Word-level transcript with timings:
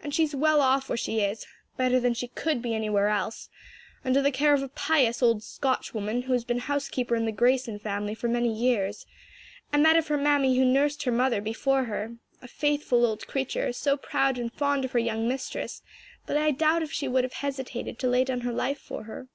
And 0.00 0.14
she 0.14 0.22
is 0.22 0.36
well 0.36 0.60
off 0.60 0.88
where 0.88 0.96
she 0.96 1.18
is; 1.18 1.44
better 1.76 1.98
than 1.98 2.14
she 2.14 2.28
could 2.28 2.62
be 2.62 2.76
anywhere 2.76 3.08
else; 3.08 3.48
under 4.04 4.22
the 4.22 4.30
care 4.30 4.54
of 4.54 4.62
a 4.62 4.68
pious 4.68 5.20
old 5.20 5.42
Scotch 5.42 5.92
woman 5.92 6.22
who 6.22 6.32
has 6.32 6.44
been 6.44 6.60
house 6.60 6.88
keeper 6.88 7.16
in 7.16 7.24
the 7.26 7.32
Grayson 7.32 7.80
family 7.80 8.14
for 8.14 8.28
many 8.28 8.54
years, 8.54 9.04
and 9.72 9.84
that 9.84 9.96
of 9.96 10.06
her 10.06 10.16
mammy 10.16 10.56
who 10.56 10.64
nursed 10.64 11.02
her 11.02 11.10
mother 11.10 11.40
before 11.40 11.86
her: 11.86 12.18
a 12.40 12.46
faithful 12.46 13.04
old 13.04 13.26
creature 13.26 13.72
so 13.72 13.96
proud 13.96 14.38
and 14.38 14.52
fond 14.52 14.84
of 14.84 14.92
her 14.92 14.98
young 15.00 15.26
mistress 15.26 15.82
that 16.26 16.36
I 16.36 16.52
doubt 16.52 16.84
if 16.84 16.92
she 16.92 17.08
would 17.08 17.24
have 17.24 17.32
hesitated 17.42 17.98
to 17.98 18.06
lay 18.06 18.22
down 18.22 18.42
her 18.42 18.52
life 18.52 18.78
for 18.78 19.02
her." 19.10 19.26